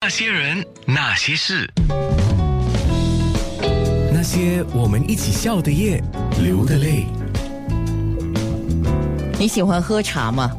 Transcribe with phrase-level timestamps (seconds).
[0.00, 1.68] 那些人，那些事，
[4.12, 6.00] 那些我们一起笑的夜，
[6.40, 7.04] 流的泪。
[9.40, 10.52] 你喜欢喝茶吗？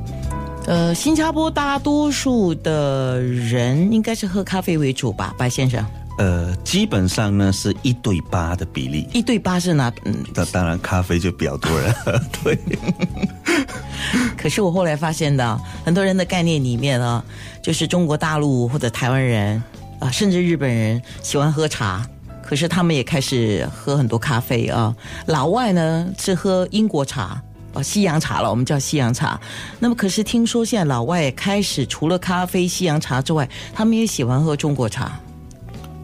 [0.68, 5.84] 呃，新加坡大多数的人应该是喝咖啡为主吧，白先生。
[6.20, 9.08] 呃，基本上呢是一对八的比例。
[9.14, 9.90] 一对八是哪？
[10.04, 12.12] 嗯，那当然咖啡就比较多人喝。
[12.44, 12.60] 对。
[14.38, 17.24] 可是我后来发现的，很多人的概念里面啊，
[17.64, 19.64] 就是中国大陆或者台湾人
[20.00, 22.06] 啊，甚至日本人喜欢喝茶，
[22.44, 24.94] 可是他们也开始喝很多咖啡啊。
[25.28, 27.42] 老外呢是喝英国茶
[27.74, 29.40] 啊，西洋茶了，我们叫西洋茶。
[29.80, 35.18] 那么可是听说现在老外也开始除了咖啡、西洋茶之外，他们也喜欢喝中国茶。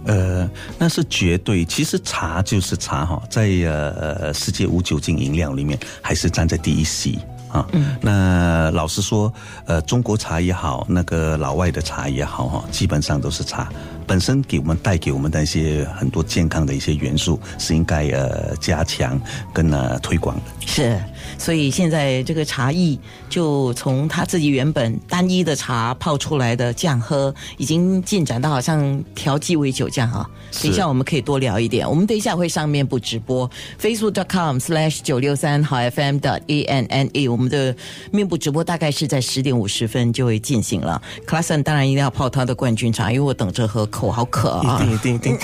[0.06, 1.66] 呃，那是绝对。
[1.66, 7.20] 其实茶就是茶哈，在呃世界无酒精饮料里面，还是站在第一席。
[7.52, 9.32] 啊，嗯，那老实说，
[9.66, 13.72] 呃，中国茶也好，那个老外的茶也好，哈，基本上都是茶。
[14.08, 19.20] 本身给我们带给我们的一些很多健康的一些元素，是应该呃加强
[19.54, 20.42] 跟呃推广的。
[20.66, 21.02] 是，
[21.38, 30.30] 所以现在这个茶艺就从他自己原本单一的茶泡出来的这样喝，已经进展到好像调鸡尾酒这样哈。
[30.62, 31.90] 等一下我们可以多聊一点。
[31.90, 33.50] 我们等一下会上面部直播
[33.82, 37.76] ，facebook.com/slash 九六三好 FM 的 a n n a，我们的
[38.12, 41.02] 面部直播大概是在十点五十分就会进行了。
[41.28, 43.86] Clason 当然一定要泡他的冠军茶，因为我等着喝。
[43.96, 44.78] 口好渴啊！
[44.82, 45.38] 一定一定一定。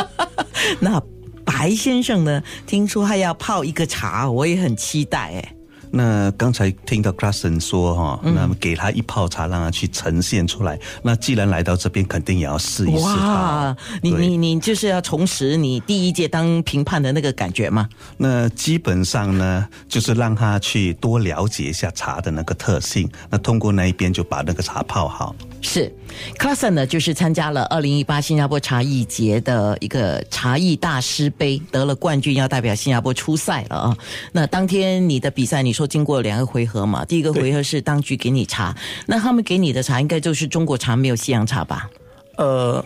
[0.80, 1.00] 那
[1.44, 2.42] 白先生呢？
[2.66, 5.52] 听说他要泡一个茶，我也很期待哎。
[5.92, 10.78] 那刚才听到 c r a s o n 说哈，那么给他一泡茶，让他去呈现出来。
[11.02, 17.88] 那既然来到这边，肯定也要试一试哇，你你你就是要重拾你第一届当评判的那个感觉吗？
[18.16, 23.08] 那基本上呢，就是让他去多了解一下茶的那个特性。
[23.30, 25.34] 那通过那一边就把那个茶泡好。
[25.62, 25.92] 是
[26.38, 33.96] c l a s s o n 呢，就是参加了二零一八新加坡茶艺节的一个茶艺大师杯，得了冠军，要代表新加坡出赛了啊。
[34.32, 37.04] 那当天你的比赛，你说经过两个回合嘛？
[37.04, 38.74] 第一个回合是当局给你茶，
[39.06, 41.88] 那他们给你的茶应该就是中国茶，没有西洋茶吧？
[42.36, 42.84] 呃，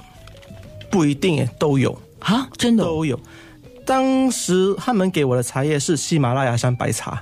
[0.91, 3.19] 不一定，都有啊，真的都有。
[3.85, 7.21] 当时他们给我的茶叶是喜马拉雅山白茶，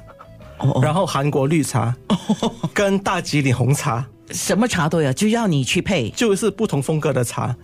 [0.83, 1.95] 然后韩国绿茶，
[2.75, 4.07] 跟大吉岭红茶。
[4.31, 7.55] 什么茶都有，就要你去配，就是不同风格的茶。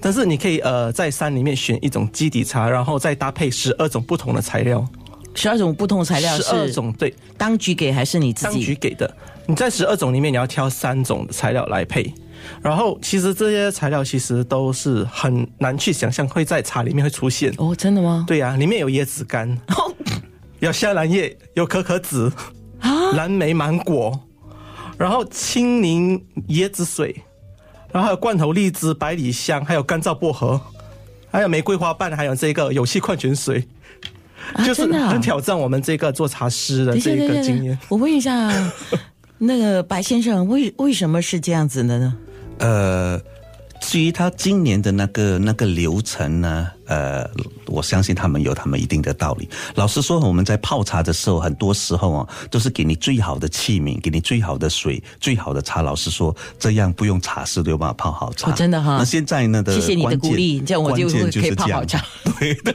[0.00, 4.86] 但是你可以呃在山里面选一种基底茶，然后再搭配十二种不同的材料。
[5.34, 8.52] 十二种不同材料，十二种对，当局给还是你自己？
[8.52, 9.16] 当局给的。
[9.46, 12.12] 你在十二种里面，你要挑三种材料来配。
[12.60, 17.52] 然后其实这些材料其实都是很难去想象会在茶里面会出现。
[17.56, 18.24] 哦，真的吗？
[18.26, 19.56] 对呀，里面有椰子干，
[20.58, 22.30] 有香兰叶，有可可籽
[22.80, 24.20] 啊，蓝莓芒果。
[24.98, 27.14] 然后青柠椰子水，
[27.90, 30.60] 然后还有罐头荔枝、百里香，还有干燥薄荷，
[31.30, 33.66] 还有玫瑰花瓣，还有这个有气矿泉水，
[34.64, 37.78] 就是很挑战我们这个做茶师的这个经验。
[37.88, 38.52] 我问一下，
[39.38, 42.16] 那个白先生，为为什么是这样子的呢？
[42.58, 43.20] 呃，
[43.80, 46.70] 至于他今年的那个那个流程呢？
[46.92, 47.26] 呃，
[47.66, 49.48] 我相信他们有他们一定的道理。
[49.76, 55.80] 老实说，我们在泡茶的时候，很多时候啊，都是给你最好的器皿，给你最好的水，最好的茶。
[55.80, 58.52] 老实说，这样不用茶师都有办法泡好茶。
[58.52, 58.98] 真的哈。
[58.98, 62.04] 那现在呢的，谢谢你的鼓励，这样我就会可以泡好茶。
[62.38, 62.74] 对对。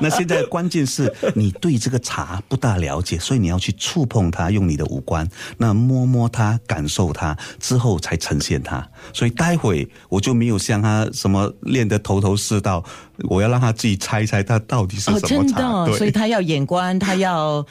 [0.00, 8.88] 那现在关键是你对这个茶不大了解，所以你要去触碰它，用你的五官，那摸摸它，感受它，之后才呈现它。
[9.12, 12.82] 所以待会我就没有像他什么练得头头是道，
[13.28, 13.42] 我。
[13.42, 17.66] 要让他自己猜一猜，他到底是什么真的，所以他要眼观，他要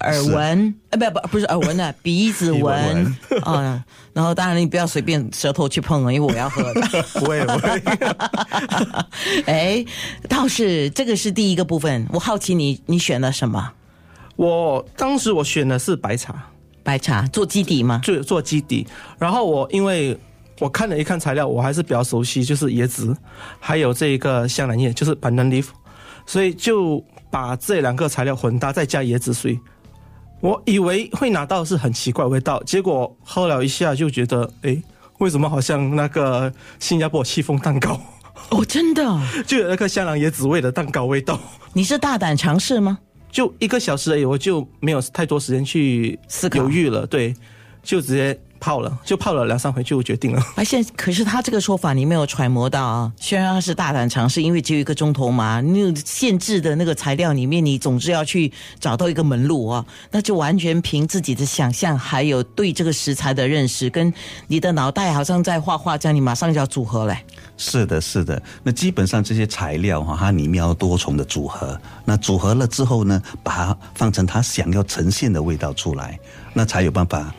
[0.00, 3.84] 耳闻，哎， 不不不是耳闻 的，鼻子闻啊。
[4.12, 6.72] 然后当然你不要随便舌头去碰啊，因为我要喝。
[7.14, 7.82] 不会不会。
[9.46, 9.84] 哎，
[10.28, 12.06] 倒是这个是第一个部分。
[12.12, 13.72] 我好奇你你选了什么？
[14.36, 16.50] 我当时我选的是白茶，
[16.82, 18.00] 白茶做基底吗？
[18.04, 18.86] 做做基底。
[19.18, 20.16] 然后我因为。
[20.58, 23.14] 我看了一看材料，我还是比较熟悉，就是椰子，
[23.60, 25.66] 还有这个香兰叶，就是 banana leaf，
[26.24, 29.58] 所以就把这两个材料混搭，再加椰子水。
[30.40, 34.82] 我以为会拿到是很奇怪味道，结果喝了一下就觉得，哎，
[35.18, 38.00] 为什么好像那个新加坡戚风蛋糕？
[38.50, 39.02] 哦，真的，
[39.46, 41.38] 就有那个香兰椰子味的蛋糕味道。
[41.72, 42.98] 你是大胆尝试吗？
[43.30, 47.34] 就一个小时而已，我就没有太多时间去思考犹豫了，对，
[47.82, 48.38] 就直接。
[48.66, 50.42] 泡了，就泡了两三回就决定了。
[50.56, 53.12] 而且，可是他这个说法你没有揣摩到啊。
[53.16, 59.86] 虽然他是大胆尝试，因为只有一个钟头嘛，那个限制的那个材料里面，你总是要去找到一个门路啊。
[60.10, 64.12] 那就完全凭自己的想象，还有对这个食材的认识，跟
[64.48, 67.16] 你的脑袋好像在画画，这样你马上就要组合嘞。
[67.56, 68.42] 是的，是的。
[68.64, 71.80] 那基本上这些材料哈，它里面要多重的组合。
[72.04, 76.18] 那组合了之后呢，把它放成它想要呈现的味道出来，
[76.52, 77.32] 那才有办法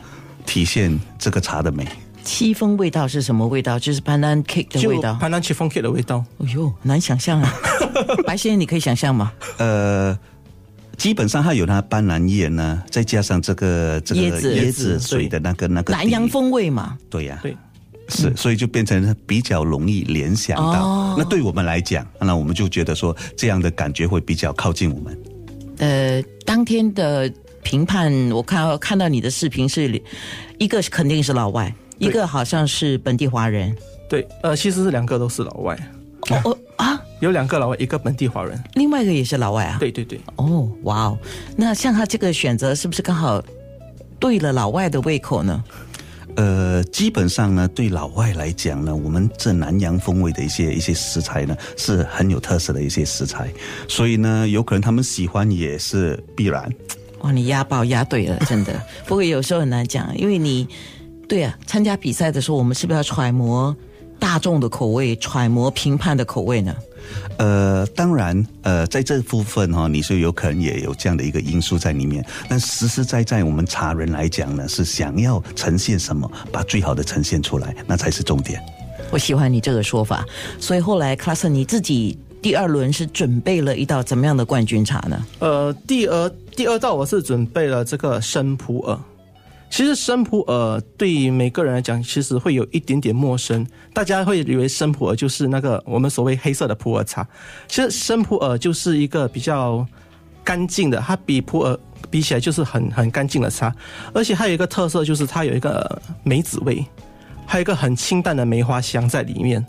[0.48, 1.86] 体现这个茶的美。
[2.24, 3.78] 戚风味道是什么味道？
[3.78, 5.14] 就是 pandan cake 的就味道。
[5.20, 7.54] 潘丹奇风 K 的味道，哎呦，难想象啊！
[8.26, 9.32] 白先生，你可以想象吗？
[9.58, 10.18] 呃，
[10.96, 16.98] 基本上它有它斑斓叶呢，再加上这个这个椰子椰子水的那个那个南洋底风味嘛。
[17.08, 17.56] 对呀、对，
[18.08, 20.84] 是，所以就变成比较容易联想到。
[20.84, 25.18] 哦那对我们来讲，那我们就觉得说这样的感觉会比较靠近我们。
[25.78, 27.32] 呃，当天的
[27.68, 30.02] 评判，我看到看到你的视频是，
[30.56, 33.76] 一个是肯定是老外，一个好像是本地华人。
[34.08, 35.78] 对，呃，其实是两个都是老外，
[36.30, 38.58] 哦哦啊，有两个老外，一个本地华人。
[38.72, 39.76] 另外一个也是老外啊。。
[39.78, 41.18] 对对对，哦，哇哦，
[41.58, 43.44] 那像他这个选择是不是刚好
[44.18, 45.62] 对了老外的胃口呢？
[46.36, 53.52] 呃，基本上呢，对老外来讲呢，我们这南洋风味的一些一些食材呢，是很有特色的一些食材，
[53.86, 56.72] 所以呢，有可能他们喜欢也是必然。
[57.20, 58.80] 哇，你押宝押对了，真的。
[59.06, 60.66] 不过有时候很难讲，因为你，
[61.28, 63.74] 对啊，参加比赛的时候，我们是不是要揣摩
[64.18, 66.74] 大众的口味，揣摩评判的口味呢？
[67.38, 72.24] 呃，当然，呃，在这部分哈、你是有可能也有这样的一个因素在里面。
[72.48, 78.60] 但实实在在我们茶人来讲呢，是想要呈现什么，把最好的呈现出来，那才是重点。
[79.10, 80.24] 我喜欢你这个说法。
[80.60, 85.26] 所以后来 c l a s s 你自己第二轮是准备了一道怎么样的冠军茶呢？
[85.40, 88.98] 呃，第二第二道我是准备了这个生普洱。
[89.70, 93.66] 其实生普洱对于每个人来讲，其实会有一点点陌生。
[93.92, 97.26] 大家会以为生普洱就是那个我们所谓黑色的普洱茶，
[97.66, 99.86] 其实生普洱就是一个比较
[100.42, 101.78] 干净的，它比普洱
[102.10, 103.74] 比起来就是很很干净的茶，
[104.14, 106.82] 而且还有一个特色就是它有一个梅子味，
[107.44, 109.62] 还有一个很清淡的梅花香在里面。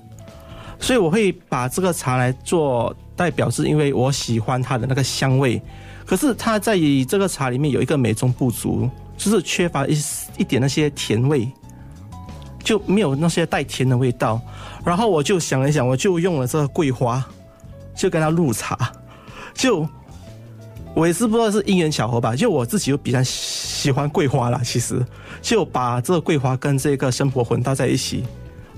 [0.79, 5.61] 所以我会把这个茶来做代表，是因为我喜欢它的那个香味。
[6.05, 6.75] 可是它在
[7.07, 9.95] 这个茶里面有一个美中不足，就是缺乏一
[10.37, 11.47] 一点那些甜味，
[12.63, 14.41] 就没有那些带甜的味道。
[14.83, 17.23] 然后我就想了想，我就用了这个桂花，
[17.95, 18.91] 就跟它入茶。
[19.53, 19.87] 就
[20.95, 24.61] 我也是不知道是因缘巧合吧，就我自己又比较喜欢桂花啦。
[24.63, 25.05] 其实
[25.41, 28.23] 就把这个桂花跟这个生活混搭在一起，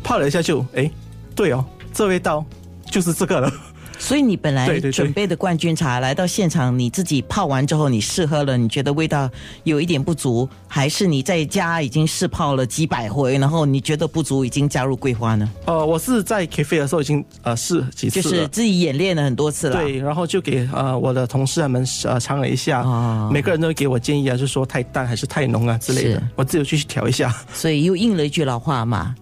[0.03, 0.91] 泡了一下就哎，
[1.33, 1.63] 对哦，
[1.93, 2.43] 这味道
[2.85, 3.51] 就是这个了。
[3.99, 9.29] 所以你本来准备的冠军茶来到现场，你自己泡完之后，你试喝了，你觉得味道
[9.63, 15.47] 有一点不足，还是你在家已经试泡了几百回，然后你觉得不足，已经加入桂花呢？
[15.65, 19.79] 呃，我是在 cafe 的时候已经呃试几次，就是自己演练了很多次了。
[19.79, 27.31] 对，然后就给呃我的同事们呃尝了一下，哦每个人都会给我建议啊，就说太淡还是太浓啊之类的，我自己去调一下。
[27.53, 29.13] 所以又应了一句老话嘛，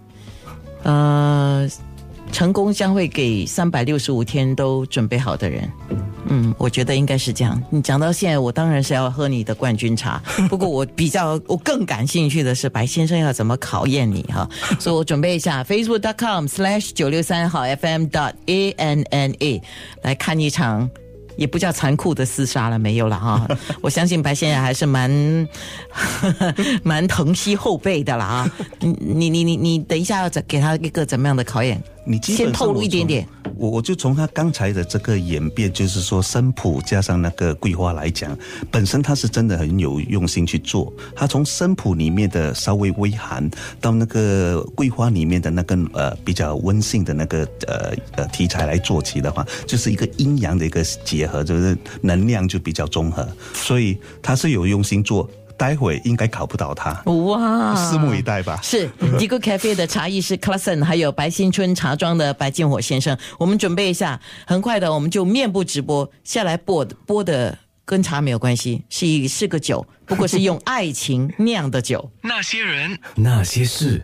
[0.84, 1.68] 呃，
[2.32, 5.70] 成功将会给三百六十五天都准备好的人。
[6.32, 7.60] 嗯，我觉得应该是这样。
[7.70, 10.22] 你讲到现在，我当然是要喝你的冠军茶。
[10.48, 14.48] 不过我比较，我更感兴趣的是白先生要怎么考验你哈。
[14.78, 19.62] 所以我准备一下 facebook.com/slash 九六三好 FM dot a n n a
[20.02, 20.88] 来看一场。
[21.36, 23.48] 也不叫残酷的厮杀了，没有了哈。
[23.80, 25.48] 我相信白先生还是蛮
[26.82, 28.50] 蛮疼惜后辈的啦啊。
[28.80, 31.82] 你你你你你等一下要怎给他一个怎么样的考验？
[32.04, 33.26] 你先透露一点点。
[33.56, 38.36] 我我就从他刚才的这个演变，就是说生普加上那个桂花来讲，
[38.70, 40.90] 本身他是真的很有用心去做。
[41.14, 53.28] 他从生普里面的稍微微寒，到那个桂花里面的那个呃比较温性的那个呃呃题材来做起的话，就是一个阴阳的一个结合，就是能量就比较综合。
[53.52, 55.28] 所以他是有用心做，
[55.60, 58.58] 待会应该考不到他，哇，拭目以待吧。
[58.62, 58.88] 是
[59.20, 72.10] Digo Cafe 的茶艺师 Classen，还有白新春茶庄的白建火先生，我们准备一下，很快的我们就面部直播下来播的播的跟茶没有关系，是一是个酒，不过是用爱情酿的酒。
[72.24, 74.02] 那些人，那些事。